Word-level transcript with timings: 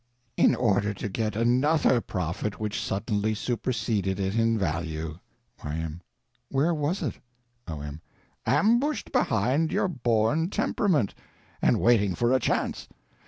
In 0.35 0.55
order 0.55 0.95
to 0.95 1.07
get 1.07 1.33
_another 1.35 2.01
_profit 2.01 2.55
which 2.55 2.81
suddenly 2.81 3.35
superseded 3.35 4.19
it 4.19 4.33
in 4.33 4.57
value. 4.57 5.19
Y.M. 5.63 6.01
Where 6.49 6.73
was 6.73 7.03
it? 7.03 7.19
O.M. 7.67 8.01
Ambushed 8.47 9.11
behind 9.11 9.71
your 9.71 9.87
born 9.87 10.49
temperament, 10.49 11.13
and 11.61 11.79
waiting 11.79 12.15
for 12.15 12.33
a 12.33 12.39
chance. 12.39 12.87